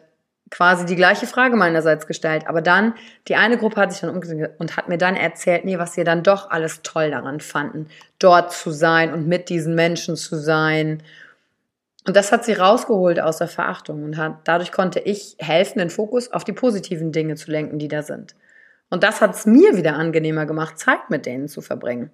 quasi 0.51 0.87
die 0.87 0.97
gleiche 0.97 1.27
Frage 1.27 1.57
meinerseits 1.57 2.07
gestellt. 2.07 2.45
Aber 2.47 2.63
dann, 2.63 2.95
die 3.29 3.35
eine 3.35 3.59
Gruppe 3.59 3.81
hat 3.81 3.93
sich 3.93 4.03
dann 4.03 4.11
umgesehen 4.11 4.49
und 4.59 4.77
hat 4.77 4.89
mir 4.89 4.99
dann 4.99 5.17
erzählt, 5.17 5.65
nee, 5.65 5.79
was 5.79 5.95
sie 5.95 6.05
dann 6.05 6.23
doch 6.23 6.51
alles 6.51 6.83
toll 6.83 7.11
daran 7.11 7.41
fanden, 7.41 7.89
dort 8.19 8.53
zu 8.53 8.71
sein 8.71 9.13
und 9.13 9.27
mit 9.27 9.49
diesen 9.49 9.75
Menschen 9.75 10.17
zu 10.17 10.37
sein. 10.37 11.03
Und 12.07 12.17
das 12.17 12.31
hat 12.31 12.45
sie 12.45 12.53
rausgeholt 12.53 13.19
aus 13.19 13.39
der 13.39 13.49
Verachtung 13.49 14.05
und 14.05 14.17
hat, 14.17 14.37
dadurch 14.45 14.71
konnte 14.71 15.01
ich 15.01 15.37
helfen, 15.39 15.79
den 15.79 15.91
Fokus 15.91 16.31
auf 16.31 16.45
die 16.45 16.53
positiven 16.53 17.13
Dinge 17.13 17.35
zu 17.35 17.51
lenken, 17.51 17.79
die 17.79 17.89
da 17.89 18.03
sind. 18.03 18.37
Und 18.91 19.03
das 19.03 19.21
hat 19.21 19.35
es 19.35 19.47
mir 19.47 19.77
wieder 19.77 19.95
angenehmer 19.95 20.47
gemacht, 20.47 20.79
Zeit 20.79 21.11
mit 21.11 21.27
denen 21.27 21.49
zu 21.49 21.63
verbringen. 21.63 22.11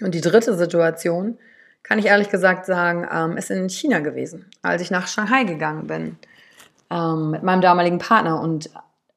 Und 0.00 0.14
die 0.14 0.20
dritte 0.20 0.56
Situation, 0.56 1.38
kann 1.86 2.00
ich 2.00 2.06
ehrlich 2.06 2.30
gesagt 2.30 2.66
sagen, 2.66 3.06
ähm, 3.12 3.36
ist 3.36 3.48
in 3.48 3.68
China 3.68 4.00
gewesen, 4.00 4.46
als 4.60 4.82
ich 4.82 4.90
nach 4.90 5.06
Shanghai 5.06 5.44
gegangen 5.44 5.86
bin 5.86 6.16
ähm, 6.90 7.30
mit 7.30 7.44
meinem 7.44 7.60
damaligen 7.60 7.98
Partner. 7.98 8.40
Und 8.40 8.70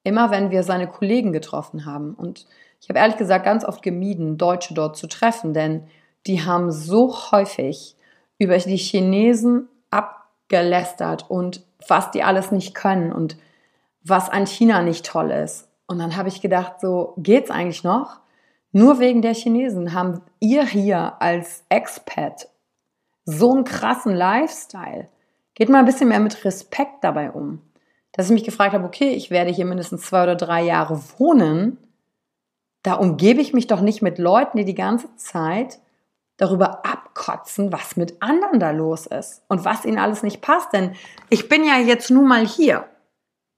immer 0.04 0.30
wenn 0.30 0.52
wir 0.52 0.62
seine 0.62 0.88
Kollegen 0.88 1.34
getroffen 1.34 1.88
haben, 1.88 2.14
und 2.14 2.46
ich 2.80 2.88
habe 2.88 3.00
ehrlich 3.00 3.18
gesagt 3.18 3.44
ganz 3.44 3.66
oft 3.66 3.82
gemieden, 3.82 4.38
Deutsche 4.38 4.76
dort 4.76 4.98
zu 4.98 5.08
treffen, 5.08 5.56
denn 5.56 5.88
die 6.28 6.46
haben 6.46 6.72
so 6.72 7.32
häufig 7.32 7.96
über 8.38 8.56
die 8.60 8.78
Chinesen 8.78 9.68
abgelästert 9.90 11.28
und 11.28 11.64
was 11.88 12.12
die 12.12 12.22
alles 12.22 12.52
nicht 12.52 12.76
können 12.76 13.12
und 13.12 13.36
was 14.04 14.30
an 14.30 14.46
China 14.46 14.84
nicht 14.84 15.08
toll 15.08 15.32
ist. 15.32 15.68
Und 15.88 15.98
dann 15.98 16.16
habe 16.16 16.30
ich 16.30 16.40
gedacht, 16.40 16.82
so 16.82 17.16
geht's 17.18 17.50
eigentlich 17.50 17.84
noch? 17.84 18.20
Nur 18.72 19.00
wegen 19.00 19.24
der 19.24 19.34
Chinesen 19.34 19.96
haben 19.96 20.22
ihr 20.40 20.64
hier 20.64 21.20
als 21.20 21.64
Expat 21.70 22.48
so 23.30 23.54
einen 23.54 23.64
krassen 23.64 24.16
Lifestyle. 24.16 25.08
Geht 25.56 25.70
mal 25.70 25.80
ein 25.80 25.86
bisschen 25.86 26.10
mehr 26.10 26.20
mit 26.20 26.44
Respekt 26.46 27.04
dabei 27.04 27.32
um. 27.32 27.62
Dass 28.12 28.28
ich 28.28 28.34
mich 28.34 28.44
gefragt 28.44 28.74
habe, 28.74 28.86
okay, 28.86 29.12
ich 29.12 29.30
werde 29.30 29.52
hier 29.52 29.66
mindestens 29.66 30.04
zwei 30.04 30.24
oder 30.24 30.36
drei 30.36 30.64
Jahre 30.64 31.02
wohnen. 31.18 31.78
Da 32.82 32.94
umgebe 32.94 33.42
ich 33.42 33.54
mich 33.54 33.68
doch 33.68 33.82
nicht 33.82 34.02
mit 34.02 34.18
Leuten, 34.18 34.58
die 34.58 34.66
die 34.66 34.76
ganze 34.76 35.16
Zeit 35.16 35.80
darüber 36.38 36.86
abkotzen, 36.86 37.72
was 37.74 37.98
mit 37.98 38.22
anderen 38.22 38.60
da 38.60 38.72
los 38.72 39.06
ist 39.06 39.44
und 39.50 39.66
was 39.66 39.86
ihnen 39.86 40.00
alles 40.00 40.24
nicht 40.24 40.42
passt. 40.42 40.74
Denn 40.74 40.96
ich 41.30 41.50
bin 41.50 41.64
ja 41.66 41.78
jetzt 41.78 42.10
nun 42.10 42.28
mal 42.28 42.46
hier. 42.46 42.86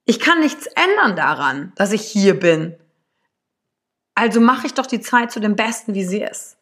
Ich 0.04 0.18
kann 0.18 0.40
nichts 0.40 0.66
ändern 0.66 1.14
daran, 1.14 1.72
dass 1.76 1.92
ich 1.92 2.02
hier 2.02 2.38
bin. 2.38 2.76
Also 4.14 4.40
mache 4.40 4.66
ich 4.66 4.74
doch 4.74 4.86
die 4.86 5.00
Zeit 5.00 5.30
zu 5.30 5.40
dem 5.40 5.54
Besten, 5.54 5.94
wie 5.94 6.04
sie 6.04 6.22
ist. 6.22 6.58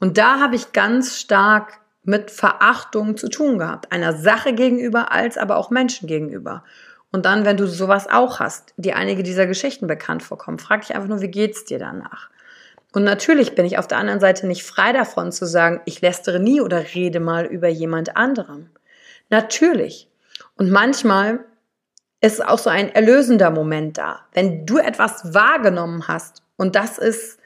Und 0.00 0.18
da 0.18 0.38
habe 0.38 0.54
ich 0.54 0.72
ganz 0.72 1.18
stark 1.18 1.80
mit 2.06 2.30
Verachtung 2.30 3.16
zu 3.16 3.28
tun 3.28 3.58
gehabt. 3.58 3.92
Einer 3.92 4.14
Sache 4.14 4.54
gegenüber 4.54 5.12
als 5.12 5.36
aber 5.36 5.56
auch 5.56 5.70
Menschen 5.70 6.08
gegenüber. 6.08 6.64
Und 7.12 7.26
dann, 7.26 7.44
wenn 7.44 7.56
du 7.56 7.66
sowas 7.66 8.08
auch 8.10 8.40
hast, 8.40 8.72
die 8.76 8.94
einige 8.94 9.22
dieser 9.22 9.46
Geschichten 9.46 9.86
bekannt 9.86 10.22
vorkommen, 10.22 10.58
frag 10.58 10.82
dich 10.82 10.94
einfach 10.94 11.08
nur, 11.08 11.20
wie 11.20 11.30
geht's 11.30 11.64
dir 11.64 11.78
danach? 11.78 12.30
Und 12.92 13.04
natürlich 13.04 13.54
bin 13.54 13.66
ich 13.66 13.78
auf 13.78 13.86
der 13.86 13.98
anderen 13.98 14.20
Seite 14.20 14.46
nicht 14.46 14.62
frei 14.64 14.92
davon 14.92 15.30
zu 15.32 15.46
sagen, 15.46 15.80
ich 15.84 16.00
lästere 16.00 16.40
nie 16.40 16.60
oder 16.60 16.94
rede 16.94 17.20
mal 17.20 17.44
über 17.44 17.68
jemand 17.68 18.16
anderem. 18.16 18.70
Natürlich. 19.28 20.08
Und 20.56 20.70
manchmal 20.70 21.40
ist 22.20 22.44
auch 22.44 22.58
so 22.58 22.70
ein 22.70 22.94
erlösender 22.94 23.50
Moment 23.50 23.98
da. 23.98 24.20
Wenn 24.32 24.64
du 24.64 24.78
etwas 24.78 25.34
wahrgenommen 25.34 26.08
hast 26.08 26.42
und 26.56 26.74
das 26.74 26.98
ist, 26.98 27.38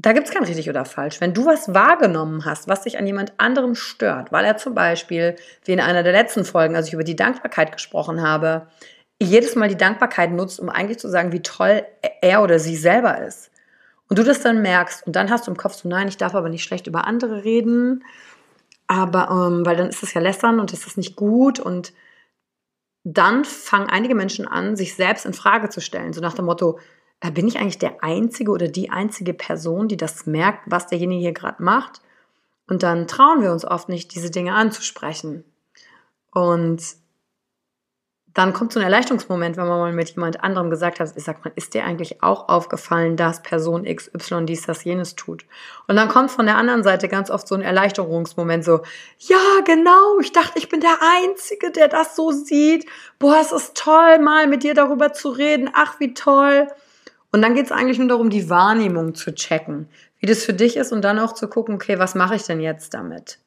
da 0.00 0.12
gibt 0.12 0.28
es 0.28 0.32
kein 0.32 0.44
richtig 0.44 0.68
oder 0.68 0.84
falsch. 0.84 1.20
Wenn 1.20 1.34
du 1.34 1.46
was 1.46 1.74
wahrgenommen 1.74 2.44
hast, 2.44 2.68
was 2.68 2.82
dich 2.82 2.98
an 2.98 3.06
jemand 3.06 3.34
anderem 3.38 3.74
stört, 3.74 4.32
weil 4.32 4.44
er 4.44 4.56
zum 4.56 4.74
Beispiel, 4.74 5.36
wie 5.64 5.72
in 5.72 5.80
einer 5.80 6.02
der 6.02 6.12
letzten 6.12 6.44
Folgen, 6.44 6.76
als 6.76 6.88
ich 6.88 6.94
über 6.94 7.04
die 7.04 7.16
Dankbarkeit 7.16 7.72
gesprochen 7.72 8.22
habe, 8.22 8.68
jedes 9.20 9.54
Mal 9.54 9.68
die 9.68 9.76
Dankbarkeit 9.76 10.32
nutzt, 10.32 10.60
um 10.60 10.70
eigentlich 10.70 10.98
zu 10.98 11.08
sagen, 11.08 11.32
wie 11.32 11.42
toll 11.42 11.82
er 12.22 12.42
oder 12.42 12.58
sie 12.58 12.76
selber 12.76 13.20
ist. 13.20 13.50
Und 14.08 14.18
du 14.18 14.24
das 14.24 14.40
dann 14.40 14.62
merkst 14.62 15.06
und 15.06 15.14
dann 15.14 15.30
hast 15.30 15.46
du 15.46 15.50
im 15.50 15.56
Kopf 15.56 15.74
so, 15.74 15.88
nein, 15.88 16.08
ich 16.08 16.16
darf 16.16 16.34
aber 16.34 16.48
nicht 16.48 16.64
schlecht 16.64 16.86
über 16.86 17.06
andere 17.06 17.44
reden 17.44 18.02
aber 18.90 19.30
ähm, 19.30 19.64
weil 19.64 19.76
dann 19.76 19.88
ist 19.88 20.02
es 20.02 20.14
ja 20.14 20.20
lästern 20.20 20.58
und 20.58 20.72
das 20.72 20.84
ist 20.84 20.96
nicht 20.96 21.14
gut 21.14 21.60
und 21.60 21.92
dann 23.04 23.44
fangen 23.44 23.88
einige 23.88 24.16
Menschen 24.16 24.48
an, 24.48 24.74
sich 24.74 24.96
selbst 24.96 25.24
in 25.26 25.32
Frage 25.32 25.68
zu 25.68 25.80
stellen, 25.80 26.12
so 26.12 26.20
nach 26.20 26.34
dem 26.34 26.46
Motto, 26.46 26.80
bin 27.28 27.46
ich 27.46 27.58
eigentlich 27.58 27.78
der 27.78 28.02
einzige 28.02 28.50
oder 28.50 28.68
die 28.68 28.90
einzige 28.90 29.34
Person, 29.34 29.88
die 29.88 29.98
das 29.98 30.24
merkt, 30.24 30.62
was 30.66 30.86
derjenige 30.86 31.20
hier 31.20 31.32
gerade 31.32 31.62
macht? 31.62 32.00
Und 32.66 32.82
dann 32.82 33.06
trauen 33.06 33.42
wir 33.42 33.52
uns 33.52 33.64
oft 33.66 33.90
nicht, 33.90 34.14
diese 34.14 34.30
Dinge 34.30 34.54
anzusprechen. 34.54 35.44
Und 36.30 36.82
dann 38.32 38.52
kommt 38.52 38.72
so 38.72 38.78
ein 38.78 38.84
Erleichterungsmoment, 38.84 39.56
wenn 39.56 39.66
man 39.66 39.80
mal 39.80 39.92
mit 39.92 40.10
jemand 40.10 40.42
anderem 40.44 40.70
gesagt 40.70 41.00
hat, 41.00 41.12
ich 41.16 41.24
sag 41.24 41.44
mal, 41.44 41.52
ist 41.56 41.74
dir 41.74 41.84
eigentlich 41.84 42.22
auch 42.22 42.48
aufgefallen, 42.48 43.16
dass 43.16 43.42
Person 43.42 43.84
XY 43.84 44.46
dies, 44.46 44.66
das, 44.66 44.84
jenes 44.84 45.16
tut? 45.16 45.44
Und 45.88 45.96
dann 45.96 46.08
kommt 46.08 46.30
von 46.30 46.46
der 46.46 46.56
anderen 46.56 46.84
Seite 46.84 47.08
ganz 47.08 47.30
oft 47.30 47.48
so 47.48 47.56
ein 47.56 47.62
Erleichterungsmoment, 47.62 48.64
so, 48.64 48.82
ja, 49.18 49.60
genau, 49.64 50.20
ich 50.20 50.32
dachte, 50.32 50.58
ich 50.58 50.68
bin 50.68 50.80
der 50.80 50.98
Einzige, 51.00 51.72
der 51.72 51.88
das 51.88 52.14
so 52.14 52.30
sieht. 52.30 52.86
Boah, 53.18 53.38
es 53.40 53.50
ist 53.50 53.76
toll, 53.76 54.20
mal 54.20 54.46
mit 54.46 54.62
dir 54.62 54.74
darüber 54.74 55.12
zu 55.12 55.30
reden. 55.30 55.68
Ach, 55.72 55.98
wie 55.98 56.14
toll. 56.14 56.68
Und 57.32 57.42
dann 57.42 57.54
geht 57.54 57.66
es 57.66 57.72
eigentlich 57.72 57.98
nur 57.98 58.08
darum, 58.08 58.30
die 58.30 58.50
Wahrnehmung 58.50 59.14
zu 59.14 59.34
checken, 59.34 59.88
wie 60.18 60.26
das 60.26 60.44
für 60.44 60.52
dich 60.52 60.76
ist 60.76 60.92
und 60.92 61.02
dann 61.02 61.18
auch 61.18 61.32
zu 61.32 61.48
gucken, 61.48 61.76
okay, 61.76 61.98
was 61.98 62.14
mache 62.14 62.34
ich 62.34 62.42
denn 62.42 62.60
jetzt 62.60 62.94
damit? 62.94 63.38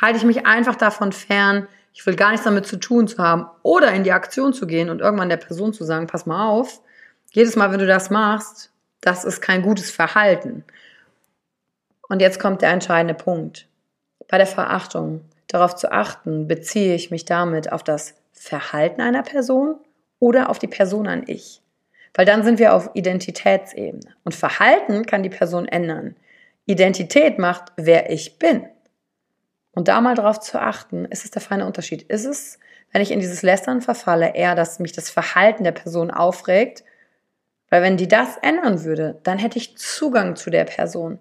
Halte 0.00 0.18
ich 0.18 0.24
mich 0.24 0.46
einfach 0.46 0.76
davon 0.76 1.12
fern, 1.12 1.68
ich 1.92 2.04
will 2.06 2.16
gar 2.16 2.30
nichts 2.30 2.44
damit 2.44 2.66
zu 2.66 2.78
tun 2.78 3.08
zu 3.08 3.18
haben 3.18 3.46
oder 3.62 3.92
in 3.92 4.04
die 4.04 4.12
Aktion 4.12 4.52
zu 4.52 4.66
gehen 4.66 4.90
und 4.90 5.00
irgendwann 5.00 5.28
der 5.28 5.36
Person 5.36 5.72
zu 5.72 5.84
sagen, 5.84 6.06
pass 6.06 6.26
mal 6.26 6.48
auf, 6.48 6.80
jedes 7.32 7.56
Mal, 7.56 7.70
wenn 7.70 7.80
du 7.80 7.86
das 7.86 8.10
machst, 8.10 8.72
das 9.00 9.24
ist 9.24 9.40
kein 9.40 9.62
gutes 9.62 9.90
Verhalten. 9.90 10.64
Und 12.08 12.20
jetzt 12.20 12.40
kommt 12.40 12.62
der 12.62 12.70
entscheidende 12.70 13.14
Punkt. 13.14 13.68
Bei 14.28 14.36
der 14.36 14.46
Verachtung 14.46 15.22
darauf 15.46 15.74
zu 15.76 15.90
achten, 15.92 16.48
beziehe 16.48 16.94
ich 16.94 17.10
mich 17.10 17.24
damit 17.24 17.72
auf 17.72 17.82
das 17.82 18.14
Verhalten 18.32 19.00
einer 19.00 19.22
Person 19.22 19.76
oder 20.18 20.48
auf 20.48 20.58
die 20.58 20.68
Person 20.68 21.06
an 21.06 21.24
ich. 21.26 21.62
Weil 22.14 22.26
dann 22.26 22.42
sind 22.42 22.58
wir 22.58 22.74
auf 22.74 22.90
Identitätsebene. 22.94 24.14
Und 24.24 24.34
Verhalten 24.34 25.06
kann 25.06 25.22
die 25.22 25.28
Person 25.28 25.66
ändern. 25.66 26.16
Identität 26.66 27.38
macht, 27.38 27.72
wer 27.76 28.10
ich 28.10 28.38
bin. 28.38 28.66
Und 29.72 29.88
da 29.88 30.00
mal 30.00 30.14
drauf 30.14 30.40
zu 30.40 30.60
achten, 30.60 31.04
ist 31.04 31.24
es 31.24 31.30
der 31.30 31.42
feine 31.42 31.66
Unterschied? 31.66 32.02
Ist 32.02 32.24
es, 32.24 32.58
wenn 32.92 33.02
ich 33.02 33.12
in 33.12 33.20
dieses 33.20 33.42
Lästern 33.42 33.80
verfalle, 33.80 34.34
eher, 34.34 34.54
dass 34.54 34.80
mich 34.80 34.92
das 34.92 35.10
Verhalten 35.10 35.64
der 35.64 35.72
Person 35.72 36.10
aufregt? 36.10 36.84
Weil 37.70 37.82
wenn 37.82 37.96
die 37.96 38.08
das 38.08 38.36
ändern 38.42 38.84
würde, 38.84 39.20
dann 39.22 39.38
hätte 39.38 39.58
ich 39.58 39.78
Zugang 39.78 40.34
zu 40.34 40.50
der 40.50 40.64
Person. 40.64 41.20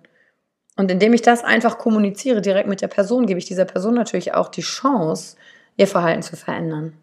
Und 0.75 0.89
indem 0.89 1.13
ich 1.13 1.21
das 1.21 1.43
einfach 1.43 1.77
kommuniziere 1.77 2.41
direkt 2.41 2.67
mit 2.67 2.81
der 2.81 2.87
Person, 2.87 3.27
gebe 3.27 3.37
ich 3.37 3.45
dieser 3.45 3.65
Person 3.65 3.93
natürlich 3.93 4.33
auch 4.33 4.49
die 4.49 4.61
Chance, 4.61 5.37
ihr 5.77 5.87
Verhalten 5.87 6.23
zu 6.23 6.35
verändern. 6.35 6.93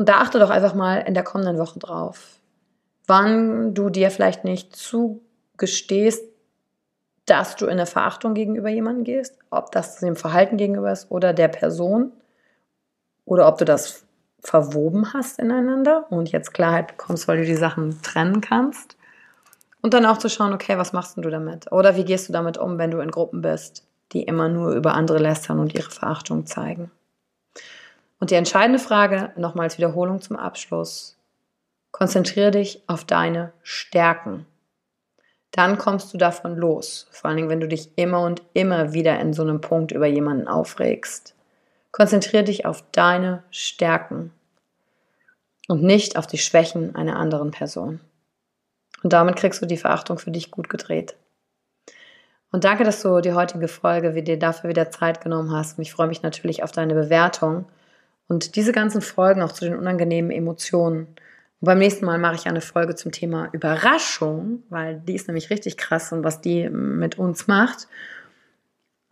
Und 0.00 0.08
da 0.08 0.22
achte 0.22 0.38
doch 0.38 0.48
einfach 0.48 0.72
mal 0.72 1.00
in 1.00 1.12
der 1.12 1.24
kommenden 1.24 1.58
Woche 1.58 1.78
drauf, 1.78 2.40
wann 3.06 3.74
du 3.74 3.90
dir 3.90 4.10
vielleicht 4.10 4.44
nicht 4.44 4.74
zugestehst, 4.74 6.24
dass 7.26 7.56
du 7.56 7.66
in 7.66 7.72
eine 7.72 7.84
Verachtung 7.84 8.32
gegenüber 8.32 8.70
jemandem 8.70 9.04
gehst, 9.04 9.36
ob 9.50 9.72
das 9.72 9.98
dem 9.98 10.16
Verhalten 10.16 10.56
gegenüber 10.56 10.90
ist 10.90 11.10
oder 11.10 11.34
der 11.34 11.48
Person, 11.48 12.12
oder 13.26 13.46
ob 13.46 13.58
du 13.58 13.66
das 13.66 14.06
verwoben 14.42 15.12
hast 15.12 15.38
ineinander 15.38 16.06
und 16.08 16.32
jetzt 16.32 16.54
Klarheit 16.54 16.86
bekommst, 16.86 17.28
weil 17.28 17.36
du 17.36 17.44
die 17.44 17.54
Sachen 17.54 18.00
trennen 18.00 18.40
kannst. 18.40 18.96
Und 19.82 19.92
dann 19.92 20.06
auch 20.06 20.16
zu 20.16 20.30
schauen, 20.30 20.54
okay, 20.54 20.78
was 20.78 20.94
machst 20.94 21.18
du 21.18 21.28
damit? 21.28 21.70
Oder 21.72 21.94
wie 21.96 22.06
gehst 22.06 22.26
du 22.30 22.32
damit 22.32 22.56
um, 22.56 22.78
wenn 22.78 22.90
du 22.90 23.00
in 23.00 23.10
Gruppen 23.10 23.42
bist, 23.42 23.86
die 24.12 24.22
immer 24.22 24.48
nur 24.48 24.72
über 24.72 24.94
andere 24.94 25.18
lästern 25.18 25.58
und 25.58 25.74
ihre 25.74 25.90
Verachtung 25.90 26.46
zeigen? 26.46 26.90
Und 28.20 28.30
die 28.30 28.36
entscheidende 28.36 28.78
Frage, 28.78 29.32
nochmals 29.36 29.78
Wiederholung 29.78 30.20
zum 30.20 30.36
Abschluss. 30.36 31.16
Konzentriere 31.90 32.50
dich 32.50 32.82
auf 32.86 33.04
deine 33.04 33.52
Stärken. 33.62 34.46
Dann 35.50 35.78
kommst 35.78 36.14
du 36.14 36.18
davon 36.18 36.54
los. 36.54 37.08
Vor 37.10 37.28
allen 37.28 37.38
Dingen, 37.38 37.48
wenn 37.48 37.60
du 37.60 37.66
dich 37.66 37.90
immer 37.96 38.22
und 38.22 38.42
immer 38.52 38.92
wieder 38.92 39.18
in 39.18 39.32
so 39.32 39.42
einem 39.42 39.60
Punkt 39.60 39.90
über 39.90 40.06
jemanden 40.06 40.46
aufregst. 40.46 41.34
Konzentriere 41.90 42.44
dich 42.44 42.66
auf 42.66 42.84
deine 42.92 43.42
Stärken 43.50 44.32
und 45.66 45.82
nicht 45.82 46.16
auf 46.16 46.26
die 46.26 46.38
Schwächen 46.38 46.94
einer 46.94 47.16
anderen 47.16 47.50
Person. 47.50 48.00
Und 49.02 49.12
damit 49.12 49.36
kriegst 49.36 49.60
du 49.60 49.66
die 49.66 49.78
Verachtung 49.78 50.18
für 50.18 50.30
dich 50.30 50.50
gut 50.50 50.68
gedreht. 50.68 51.16
Und 52.52 52.64
danke, 52.64 52.84
dass 52.84 53.02
du 53.02 53.20
die 53.20 53.32
heutige 53.32 53.66
Folge, 53.66 54.14
wie 54.14 54.22
dir 54.22 54.38
dafür 54.38 54.70
wieder 54.70 54.90
Zeit 54.90 55.20
genommen 55.20 55.52
hast. 55.52 55.78
Und 55.78 55.82
ich 55.82 55.92
freue 55.92 56.08
mich 56.08 56.22
natürlich 56.22 56.62
auf 56.62 56.70
deine 56.70 56.94
Bewertung 56.94 57.64
und 58.30 58.54
diese 58.54 58.70
ganzen 58.70 59.00
Folgen 59.00 59.42
auch 59.42 59.50
zu 59.50 59.64
den 59.64 59.76
unangenehmen 59.76 60.30
Emotionen. 60.30 61.08
Und 61.08 61.66
beim 61.66 61.78
nächsten 61.78 62.06
Mal 62.06 62.16
mache 62.16 62.36
ich 62.36 62.46
eine 62.46 62.60
Folge 62.60 62.94
zum 62.94 63.10
Thema 63.10 63.48
Überraschung, 63.50 64.62
weil 64.70 65.00
die 65.00 65.16
ist 65.16 65.26
nämlich 65.26 65.50
richtig 65.50 65.76
krass 65.76 66.12
und 66.12 66.22
was 66.22 66.40
die 66.40 66.70
mit 66.70 67.18
uns 67.18 67.48
macht. 67.48 67.88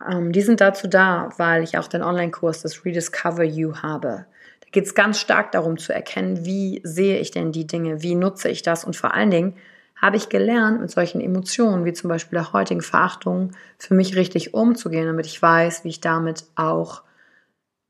Ähm, 0.09 0.31
die 0.31 0.41
sind 0.41 0.61
dazu 0.61 0.87
da, 0.87 1.31
weil 1.35 1.63
ich 1.63 1.77
auch 1.77 1.87
den 1.87 2.01
Online-Kurs 2.01 2.61
des 2.61 2.85
Rediscover 2.85 3.43
You 3.43 3.75
habe. 3.83 4.25
Da 4.61 4.67
geht 4.71 4.85
es 4.85 4.95
ganz 4.95 5.19
stark 5.19 5.51
darum 5.51 5.77
zu 5.77 5.93
erkennen, 5.93 6.45
wie 6.45 6.79
sehe 6.85 7.19
ich 7.19 7.31
denn 7.31 7.51
die 7.51 7.67
Dinge, 7.67 8.01
wie 8.01 8.15
nutze 8.15 8.47
ich 8.47 8.61
das 8.61 8.85
und 8.85 8.95
vor 8.95 9.13
allen 9.13 9.31
Dingen, 9.31 9.57
habe 9.97 10.15
ich 10.15 10.29
gelernt, 10.29 10.79
mit 10.79 10.91
solchen 10.91 11.19
Emotionen 11.19 11.83
wie 11.83 11.91
zum 11.91 12.07
Beispiel 12.07 12.37
der 12.37 12.53
heutigen 12.53 12.81
Verachtung 12.81 13.51
für 13.77 13.95
mich 13.95 14.15
richtig 14.15 14.53
umzugehen, 14.53 15.07
damit 15.07 15.25
ich 15.25 15.41
weiß, 15.41 15.83
wie 15.83 15.89
ich 15.89 15.99
damit 15.99 16.45
auch 16.55 17.03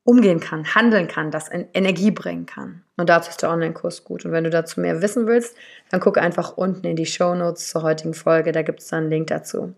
umgehen 0.10 0.40
kann, 0.40 0.74
handeln 0.74 1.08
kann, 1.08 1.30
das 1.30 1.50
in 1.50 1.68
Energie 1.76 2.10
bringen 2.10 2.48
kann. 2.48 2.82
Und 2.98 3.10
dazu 3.10 3.30
ist 3.30 3.44
der 3.44 3.52
Online-Kurs 3.52 4.04
gut. 4.04 4.26
Und 4.26 4.32
wenn 4.32 4.44
du 4.44 4.50
dazu 4.50 4.82
mehr 4.82 5.04
wissen 5.04 5.28
willst, 5.28 5.56
dann 5.92 6.00
gucke 6.00 6.20
einfach 6.20 6.58
unten 6.58 6.88
in 6.88 6.96
die 6.96 7.06
Show 7.06 7.36
Notes 7.36 7.70
zur 7.70 7.84
heutigen 7.84 8.16
Folge, 8.16 8.52
da 8.52 8.64
gibt 8.64 8.80
es 8.80 8.88
dann 8.88 9.04
einen 9.04 9.12
Link 9.12 9.28
dazu. 9.28 9.60
Und 9.62 9.76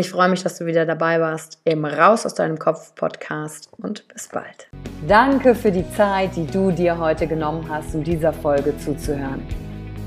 ich 0.00 0.10
freue 0.10 0.28
mich, 0.28 0.42
dass 0.42 0.58
du 0.58 0.66
wieder 0.66 0.84
dabei 0.84 1.20
warst 1.20 1.58
im 1.64 1.86
Raus 1.86 2.26
aus 2.26 2.34
deinem 2.34 2.58
Kopf 2.58 2.94
Podcast 2.94 3.70
und 3.78 4.06
bis 4.08 4.28
bald. 4.28 4.68
Danke 5.08 5.54
für 5.54 5.72
die 5.72 5.90
Zeit, 5.92 6.36
die 6.36 6.46
du 6.46 6.70
dir 6.70 6.98
heute 6.98 7.26
genommen 7.26 7.66
hast, 7.70 7.94
um 7.94 8.04
dieser 8.04 8.34
Folge 8.34 8.76
zuzuhören. 8.76 9.42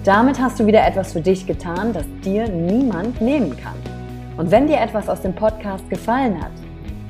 Damit 0.03 0.39
hast 0.39 0.59
du 0.59 0.67
wieder 0.67 0.85
etwas 0.85 1.13
für 1.13 1.21
dich 1.21 1.47
getan, 1.47 1.91
das 1.91 2.05
dir 2.23 2.47
niemand 2.47 3.19
nehmen 3.19 3.57
kann. 3.57 3.77
Und 4.37 4.51
wenn 4.51 4.67
dir 4.67 4.79
etwas 4.79 5.09
aus 5.09 5.23
dem 5.23 5.33
Podcast 5.33 5.89
gefallen 5.89 6.39
hat, 6.39 6.51